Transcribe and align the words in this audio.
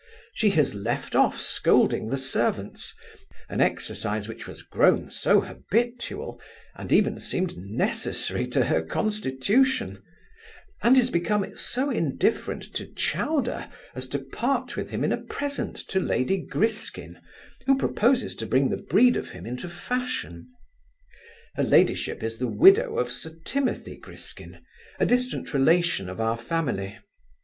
She 0.33 0.49
has 0.57 0.73
left 0.73 1.13
off 1.15 1.39
scolding 1.39 2.09
the 2.09 2.17
servants, 2.17 2.95
an 3.49 3.61
exercise 3.61 4.27
which 4.27 4.47
was 4.47 4.63
grown 4.63 5.11
habitual, 5.13 6.41
and 6.75 6.91
even 6.91 7.19
seemed 7.19 7.55
necessary 7.55 8.47
to 8.47 8.65
her 8.65 8.81
constitution; 8.81 10.01
and 10.81 10.97
is 10.97 11.11
become 11.11 11.45
so 11.55 11.91
indifferent 11.91 12.63
to 12.73 12.87
Chowder, 12.87 13.69
as 13.93 14.07
to 14.07 14.17
part 14.17 14.75
with 14.75 14.89
him 14.89 15.03
in 15.03 15.11
a 15.11 15.21
present 15.21 15.77
to 15.89 15.99
lady 15.99 16.39
Griskin, 16.39 17.19
who 17.67 17.77
proposes 17.77 18.33
to 18.37 18.47
bring 18.47 18.71
the 18.71 18.81
breed 18.81 19.15
of 19.15 19.29
him 19.29 19.45
into 19.45 19.69
fashion. 19.69 20.47
Her 21.53 21.63
ladyship 21.63 22.23
is 22.23 22.39
the 22.39 22.47
widow 22.47 22.97
of 22.97 23.11
Sir 23.11 23.33
Timothy 23.45 23.97
Griskin, 23.97 24.61
a 24.99 25.05
distant 25.05 25.53
relation 25.53 26.09
of 26.09 26.19
our 26.19 26.37
family. 26.37 26.97